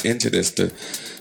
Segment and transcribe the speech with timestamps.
[0.00, 0.72] not into this to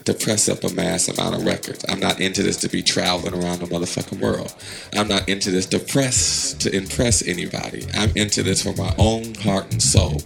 [0.05, 1.83] to press up a mass amount of records.
[1.89, 4.55] I'm not into this to be traveling around the motherfucking world.
[4.93, 7.85] I'm not into this to press to impress anybody.
[7.93, 10.21] I'm into this for my own heart and soul.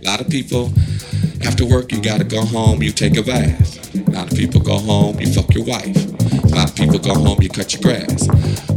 [0.00, 0.72] A lot of people
[1.44, 3.94] after work you gotta go home, you take a bath.
[3.94, 5.96] A lot of people go home, you fuck your wife.
[6.44, 8.28] A lot of people go home, you cut your grass.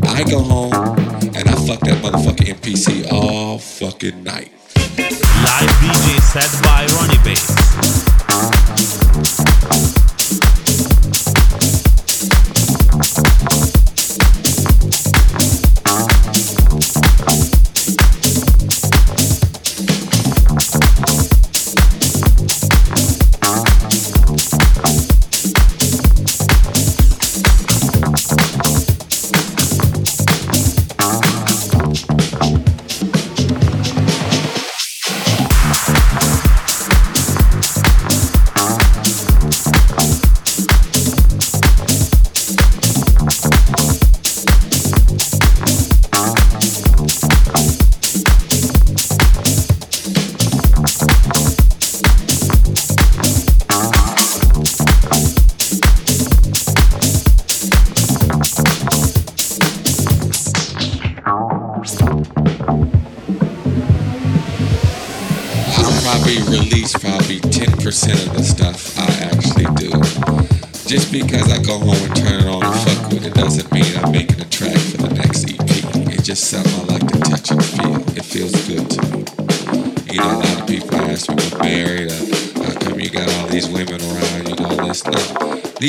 [0.03, 4.51] I go home and I fuck that motherfucking MPC all fucking night.
[4.77, 8.22] Live DJ set by Rony Bass.
[9.65, 10.02] I'll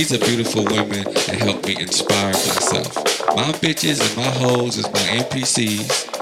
[0.04, 2.92] these are beautiful women that help me inspire myself.
[3.34, 6.12] My bitches and my hoes is my MPCs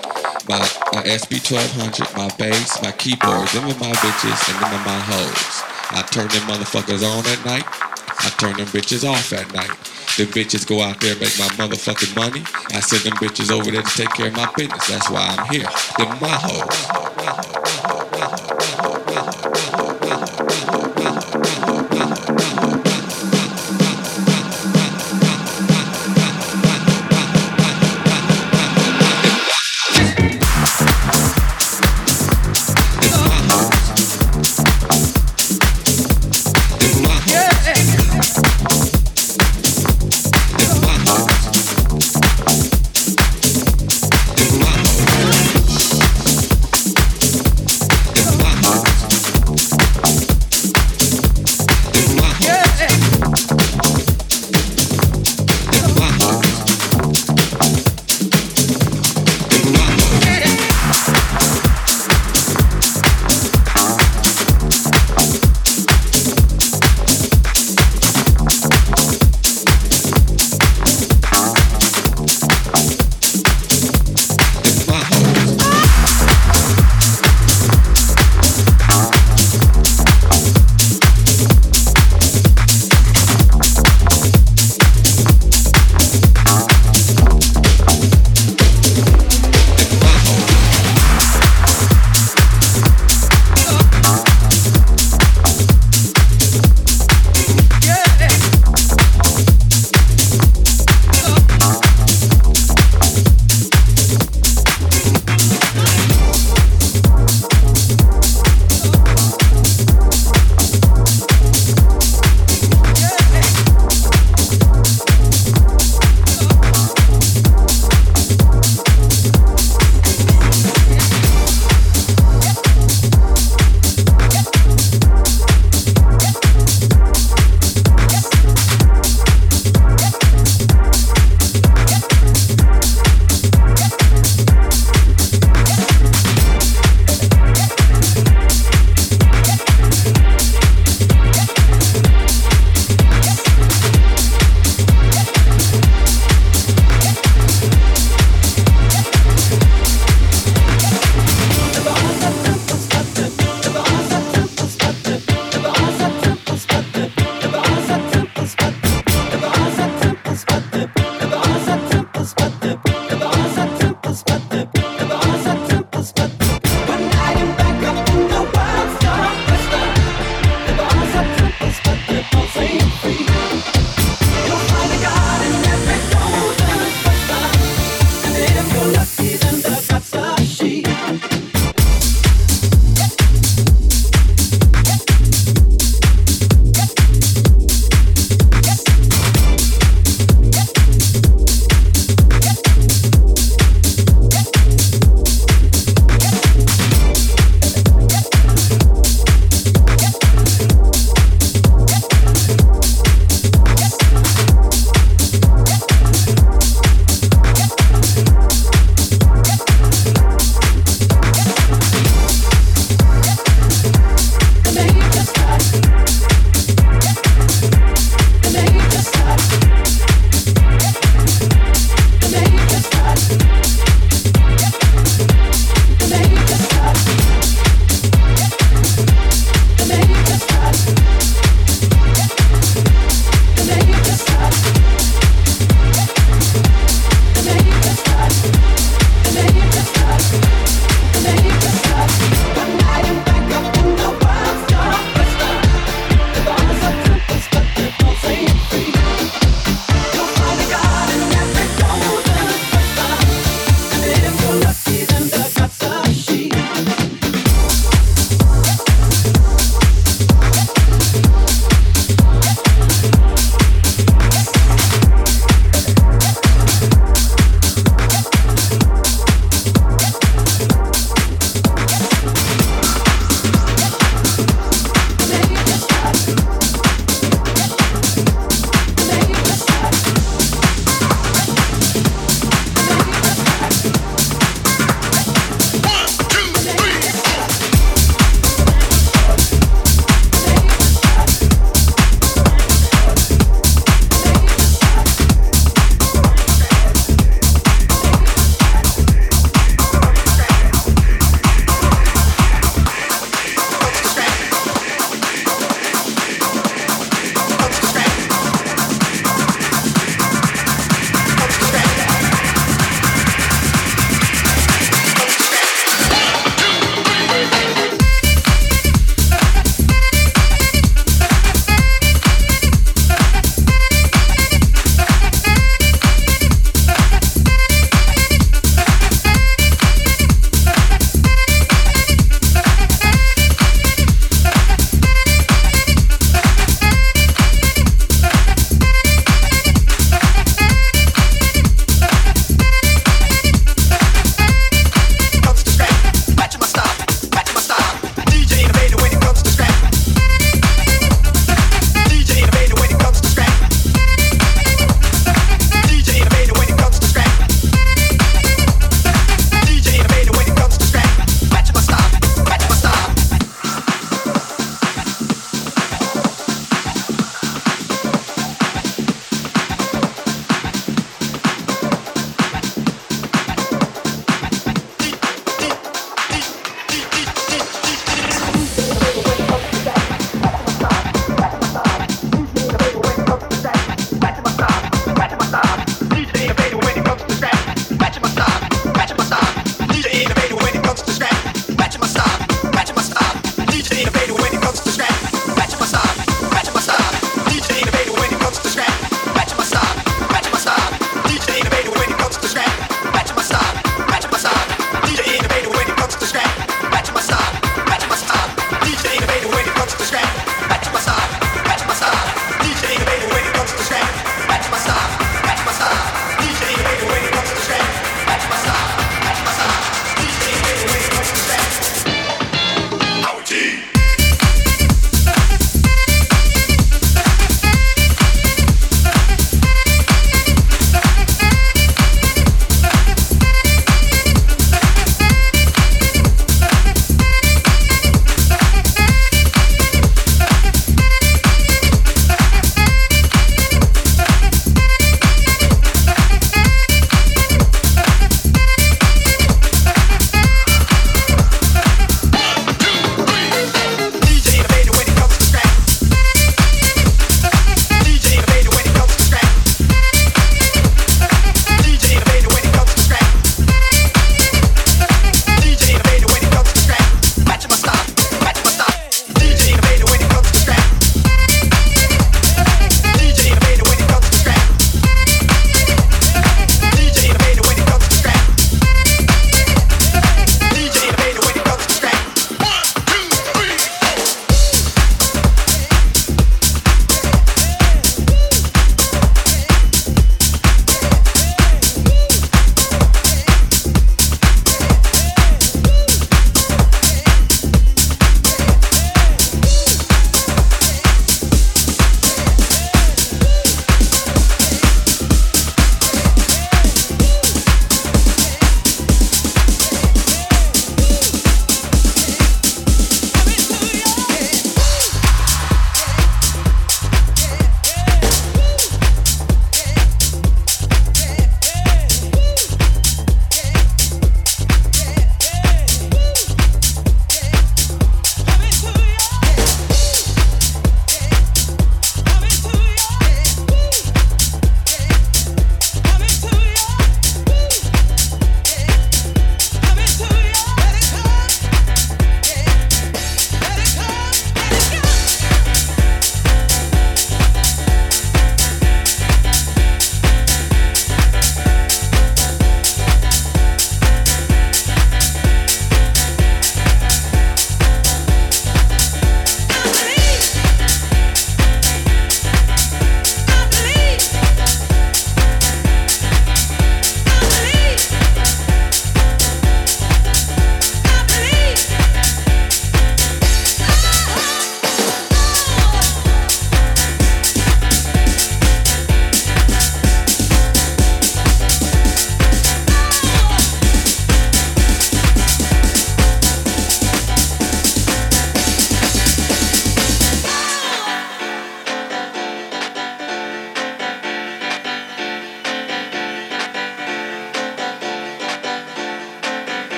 [0.47, 0.59] my,
[0.95, 5.63] my SP1200, my bass, my keyboards, them are my bitches and them are my hoes.
[5.99, 7.67] I turn them motherfuckers on at night.
[8.23, 9.75] I turn them bitches off at night.
[10.15, 12.43] Them bitches go out there and make my motherfucking money.
[12.71, 14.87] I send them bitches over there to take care of my business.
[14.87, 15.67] That's why I'm here.
[15.99, 17.02] Them my hoes.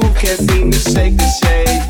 [0.00, 1.89] Can't seem to shake the shade.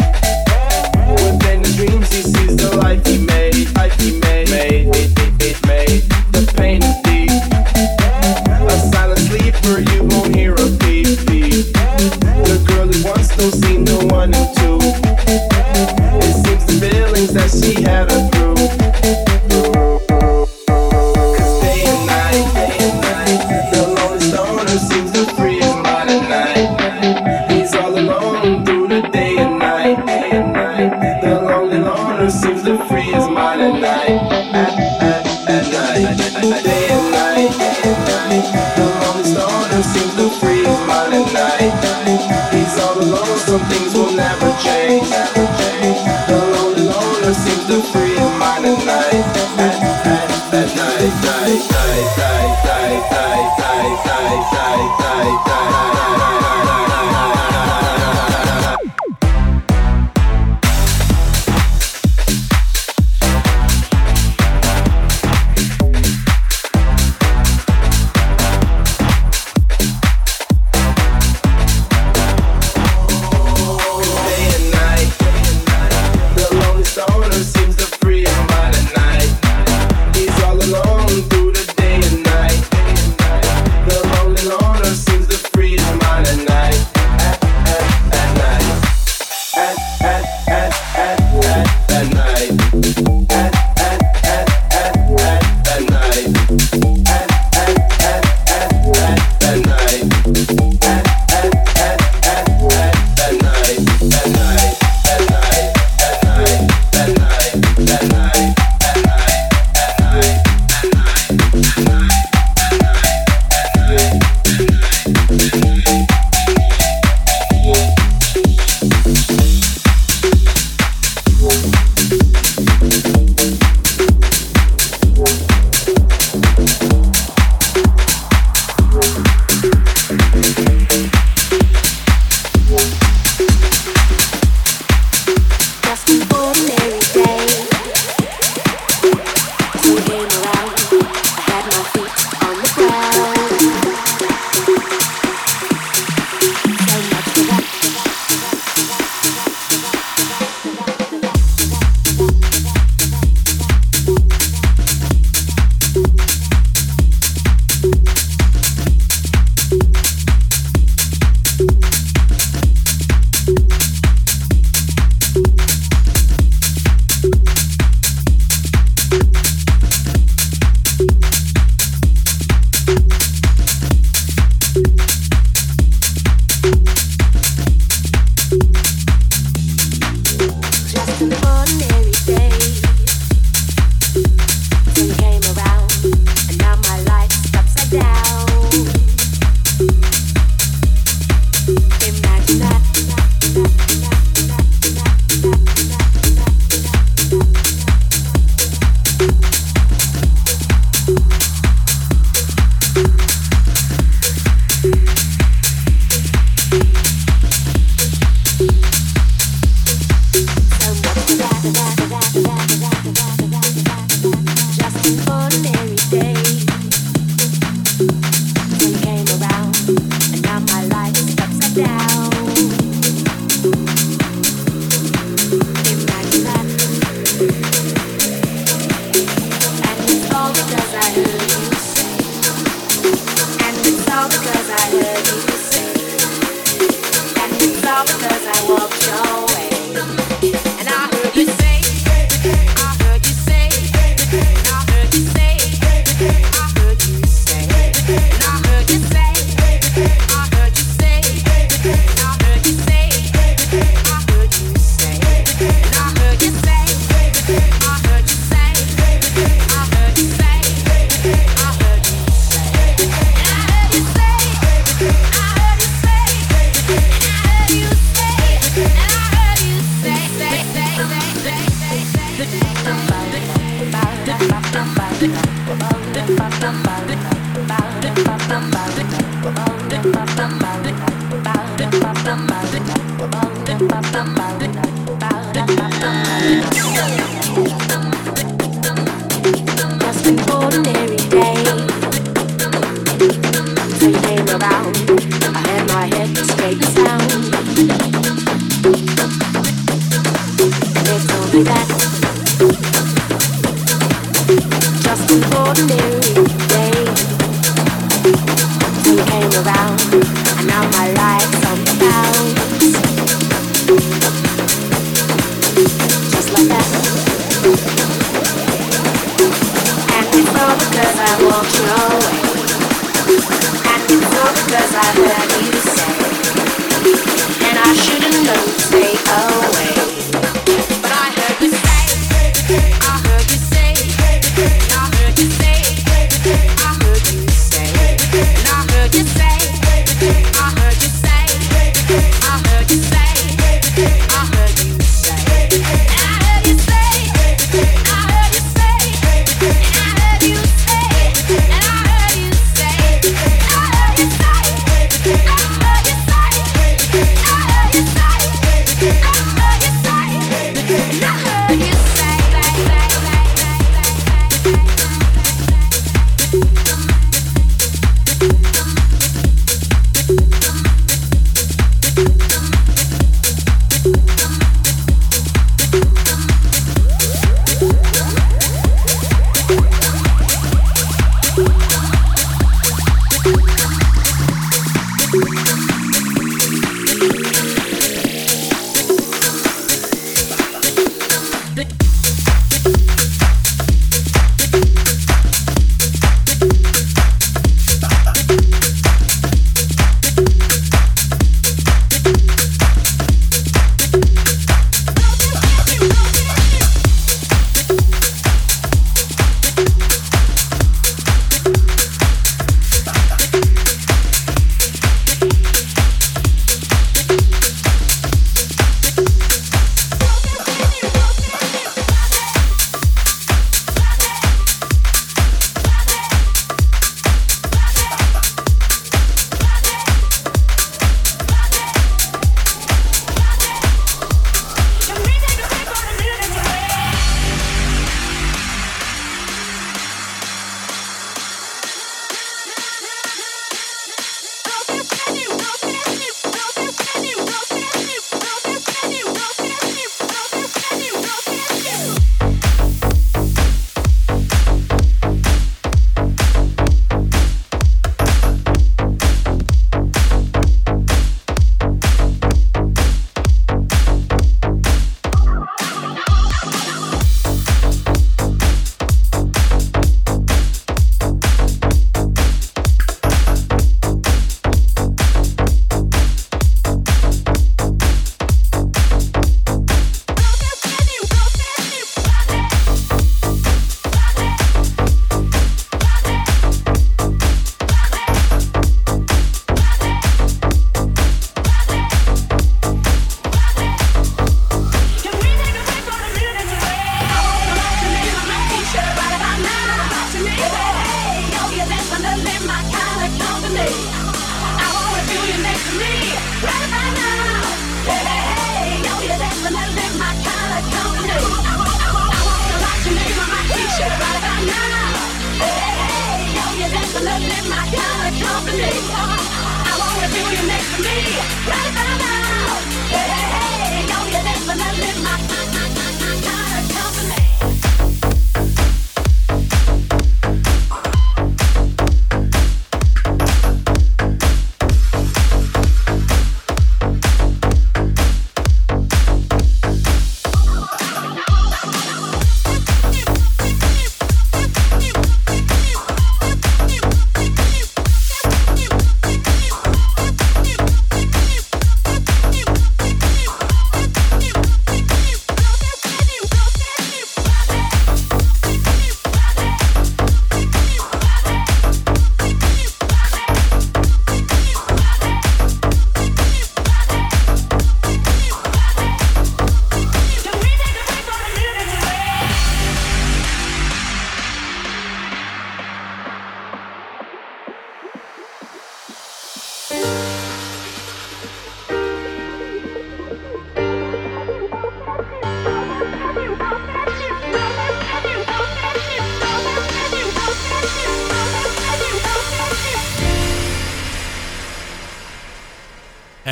[238.07, 239.40] because I walk your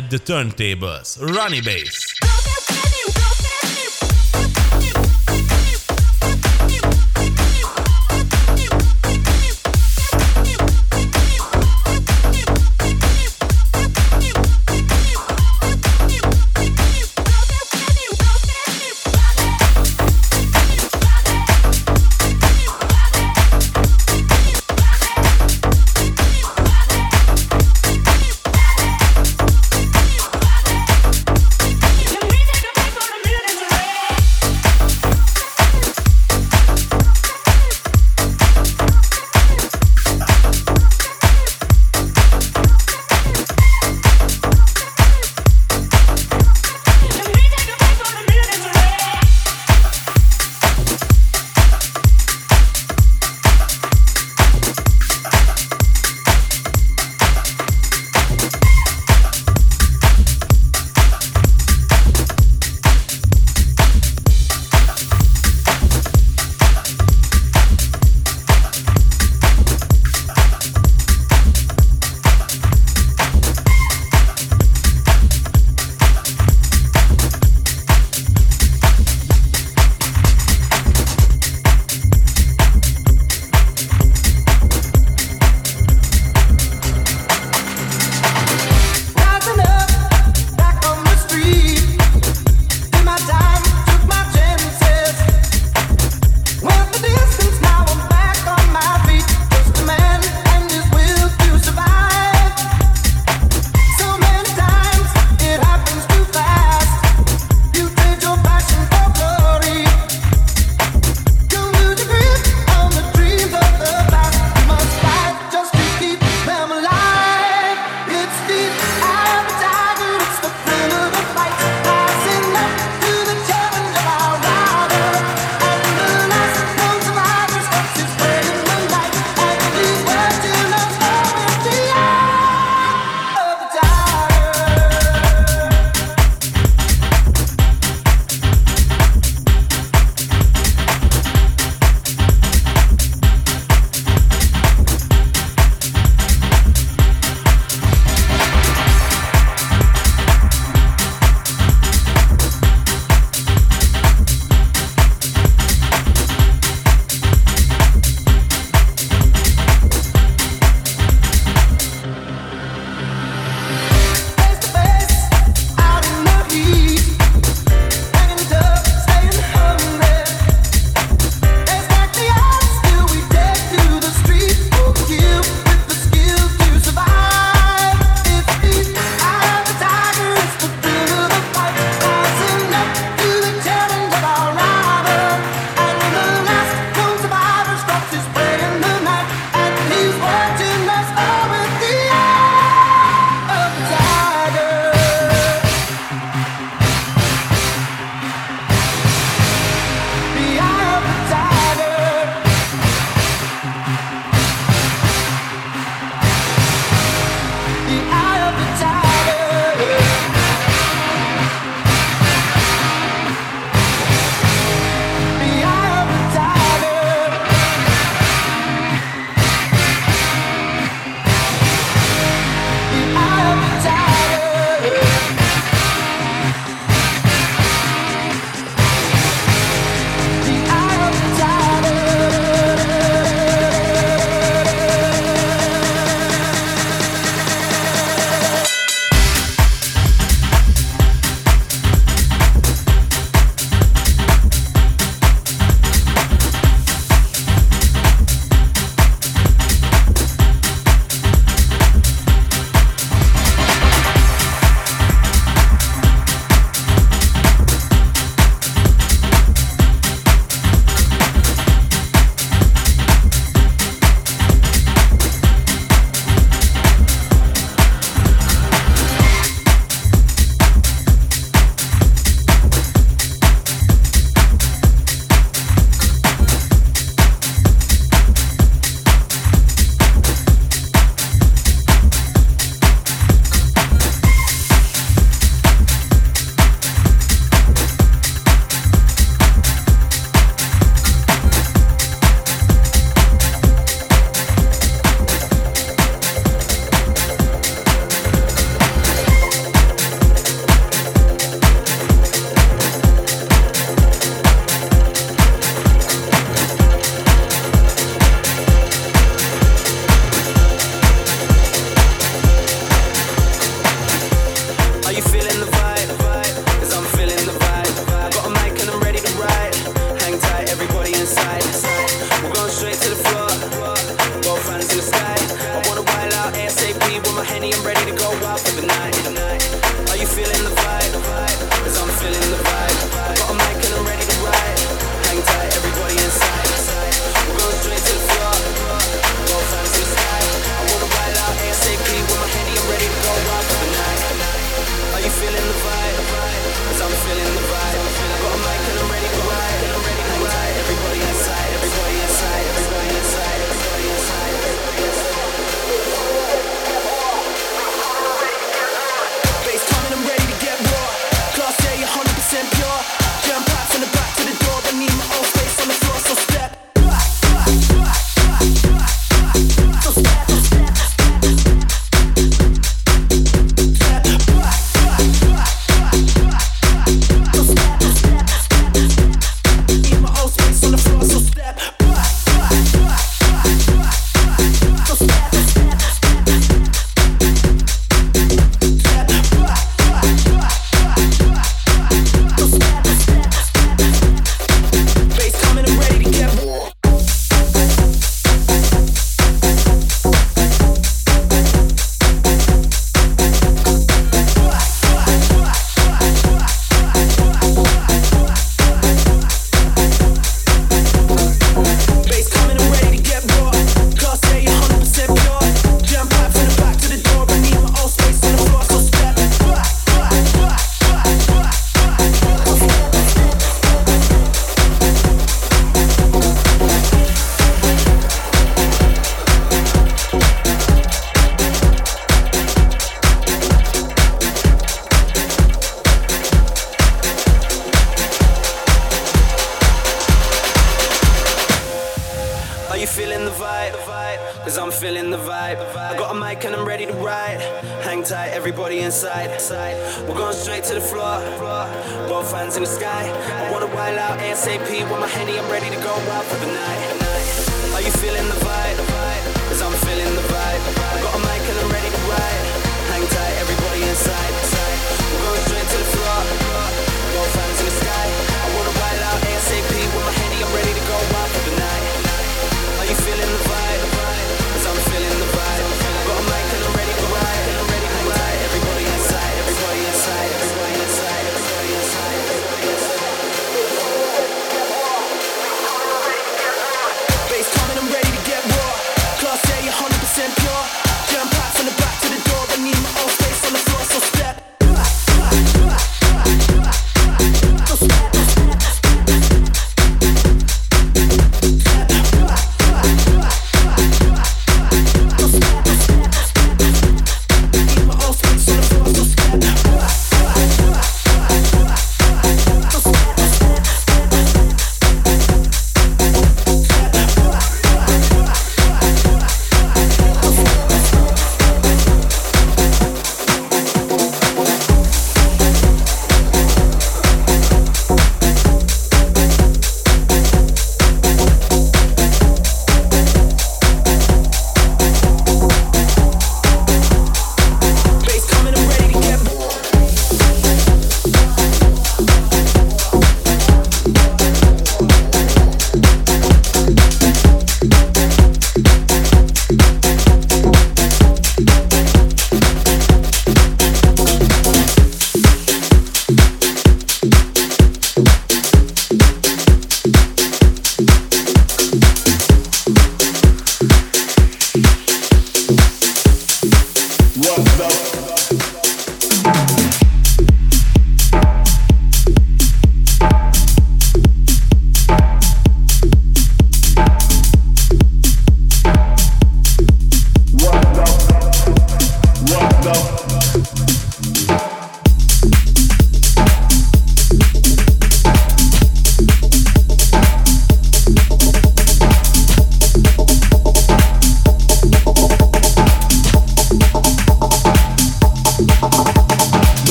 [0.00, 2.09] at the turntables, Rony Bass.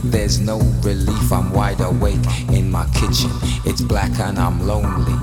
[0.00, 1.32] But there's no relief.
[1.32, 3.30] I'm wide awake in my kitchen.
[3.64, 5.14] It's black and I'm lonely.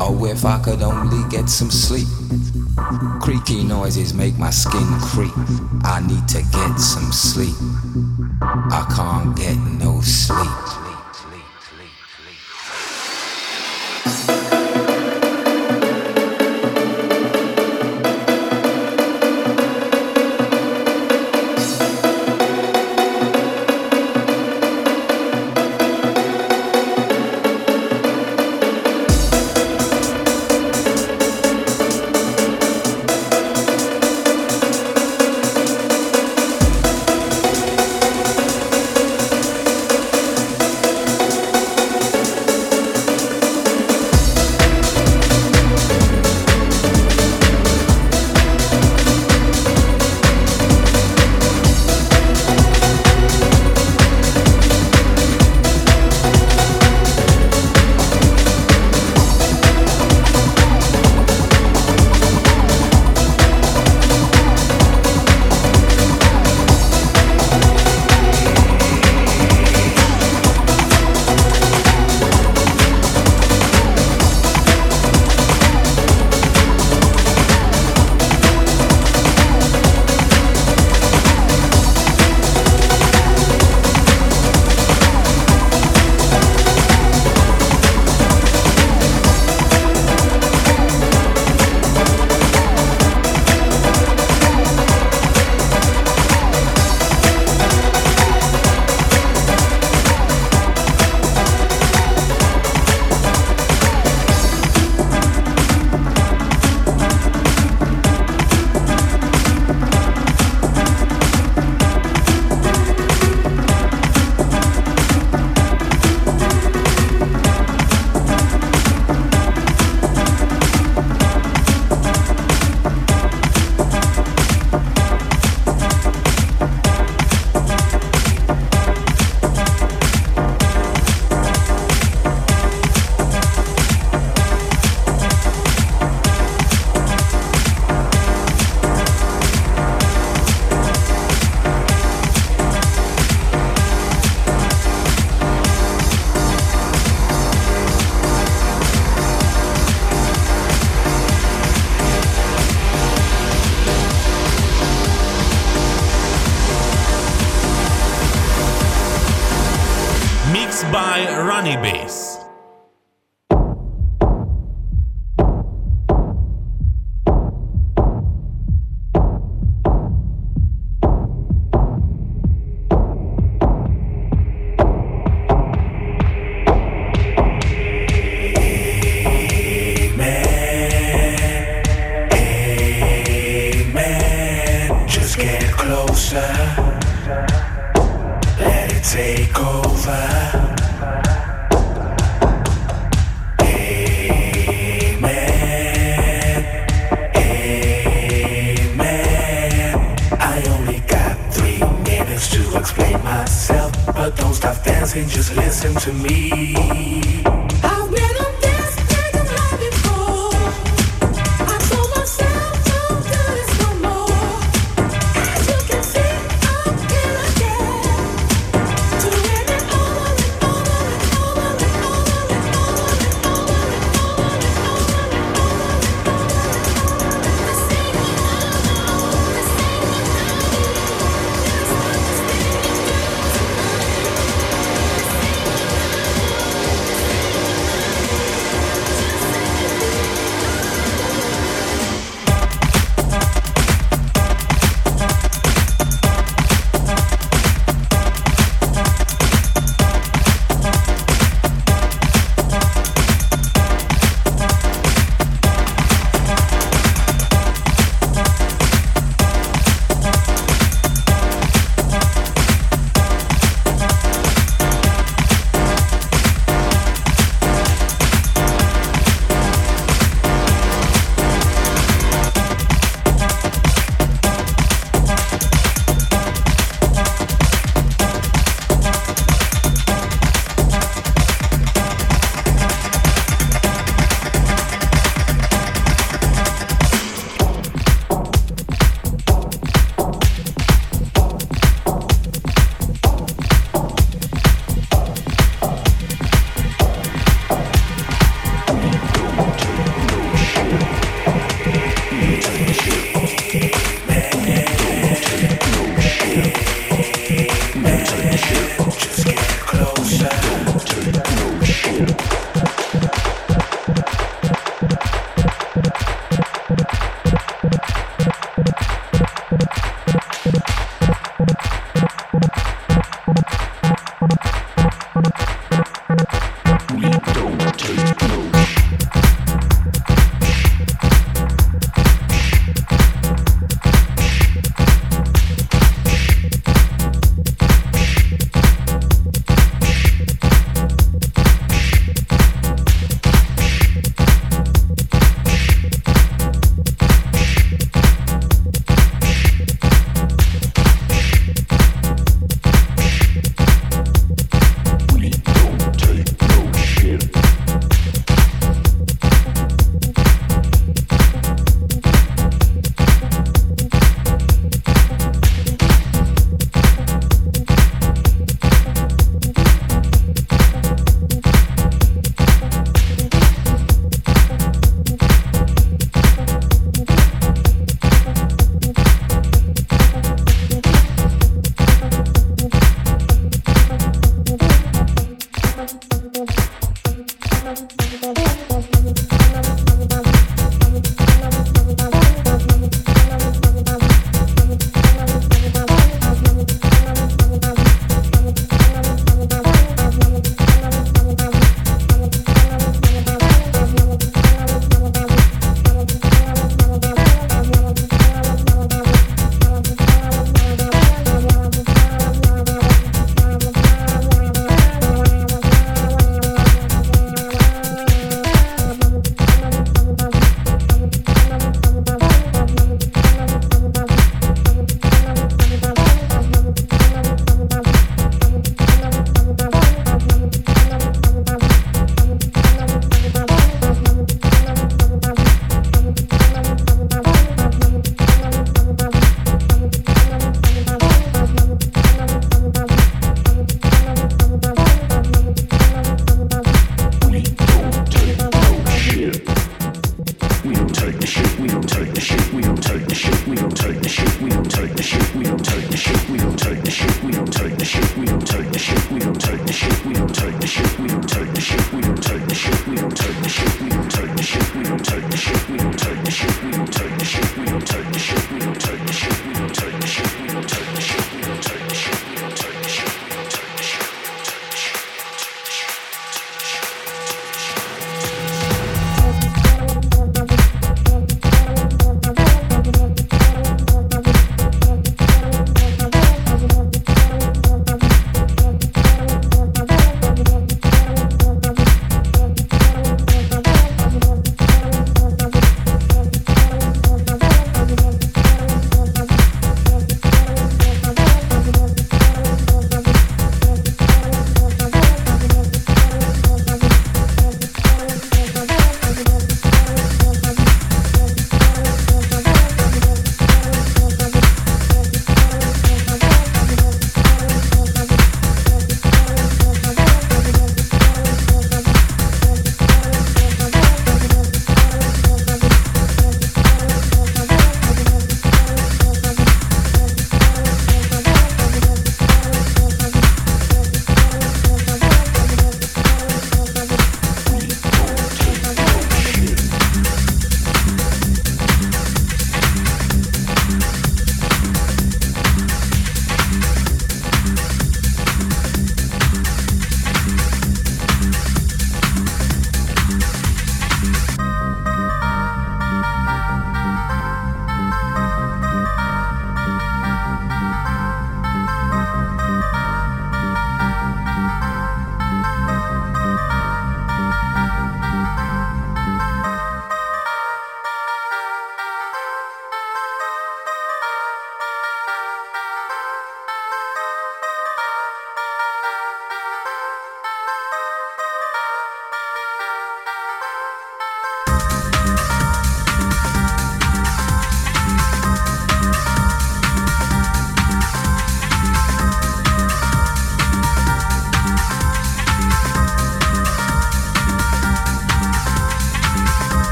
[0.00, 2.06] Oh, if I could only get some sleep.
[3.20, 5.32] Creaky noises make my skin creep.
[5.84, 7.54] I need to get some sleep.
[8.42, 10.87] I can't get no sleep.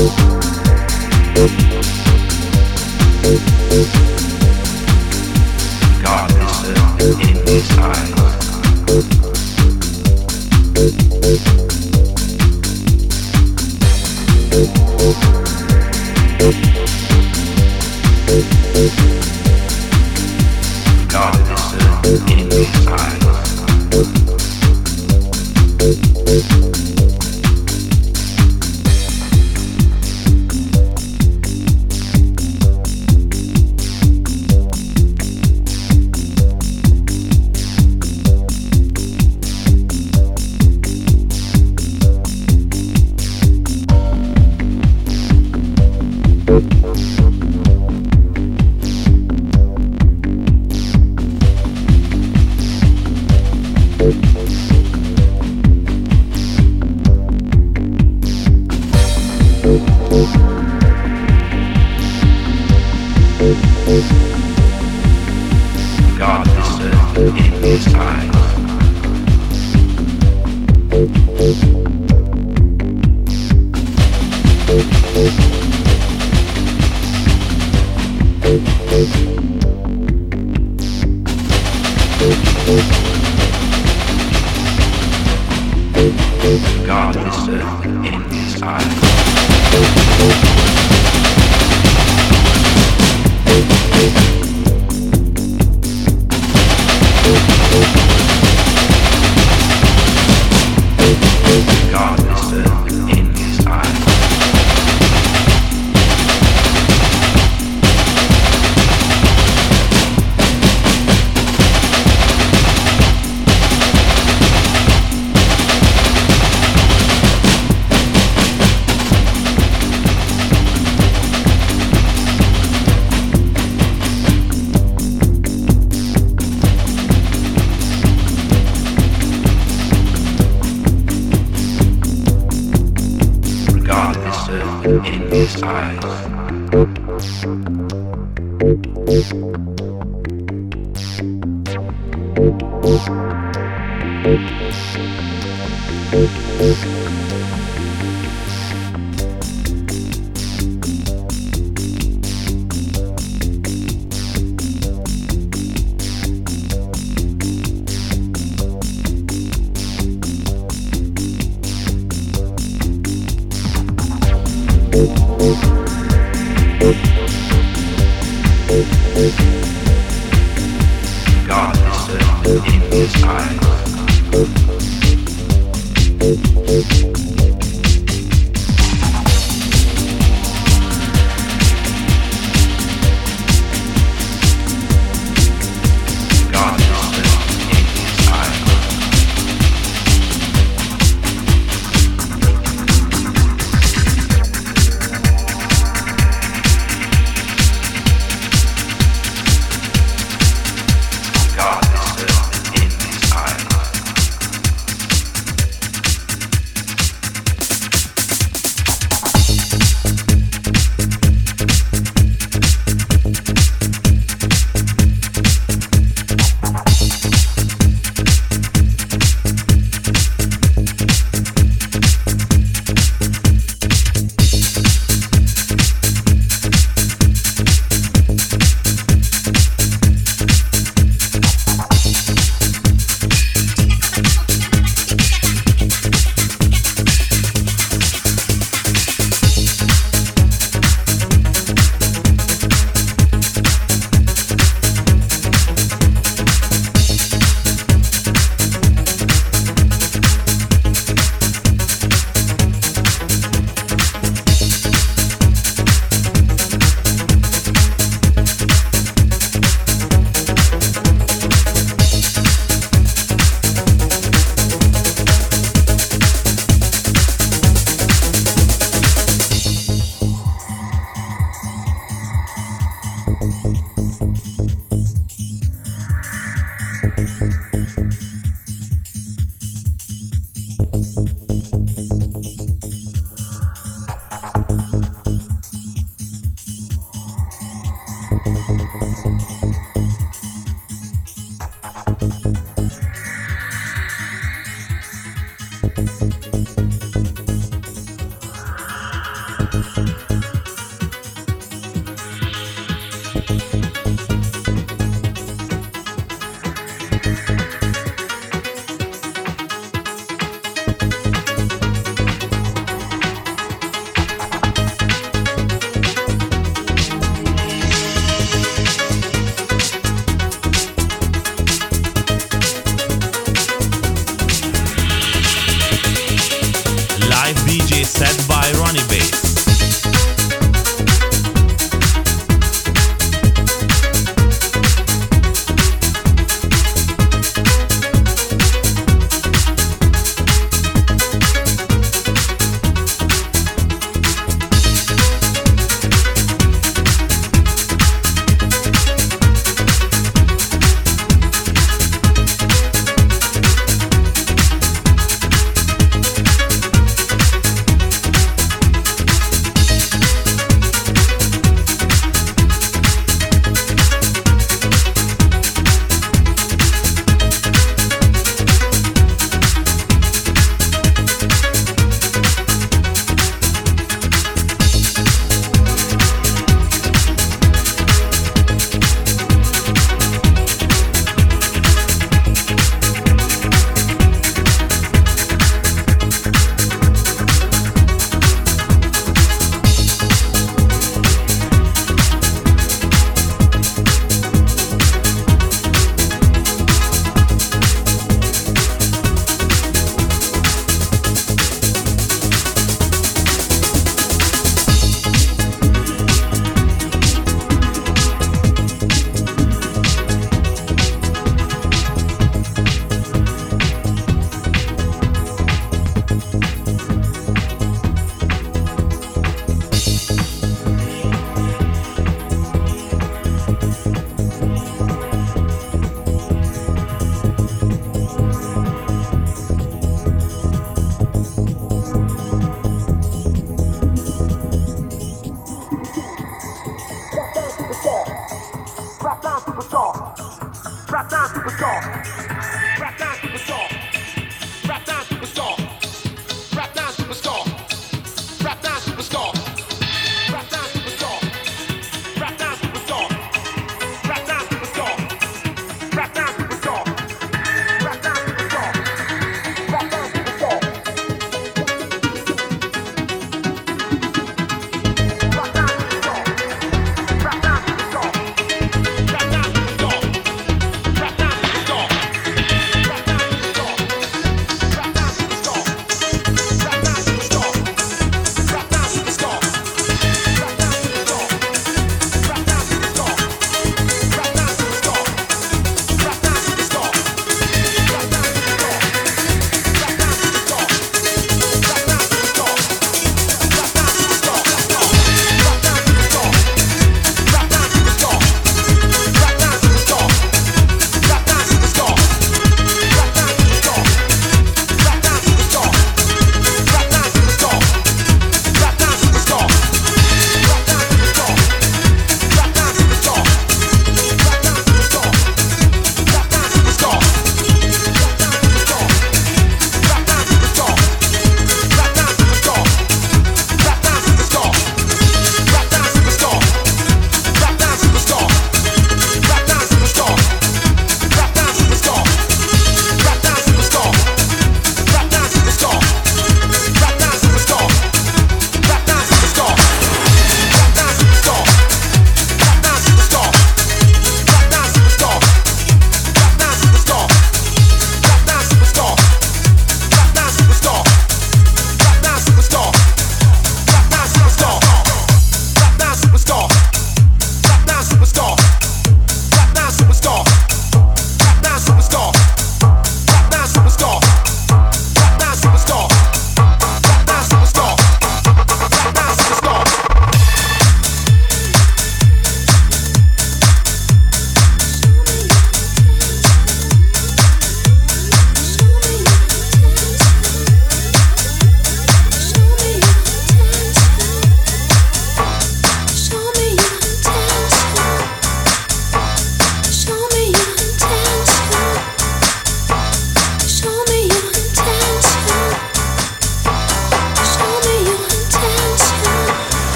[0.00, 0.39] Thank